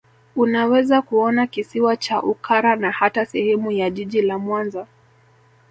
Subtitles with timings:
[0.35, 4.87] Unaweza kuona Kisiwa cha Ukara na hata sehemu ya Jiji la Mwanza